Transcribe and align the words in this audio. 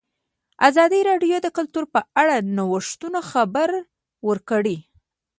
ازادي 0.67 0.99
راډیو 1.09 1.37
د 1.41 1.47
کلتور 1.57 1.85
په 1.93 2.01
اړه 2.21 2.35
د 2.41 2.47
نوښتونو 2.57 3.19
خبر 3.31 3.69
ورکړی. 4.27 4.77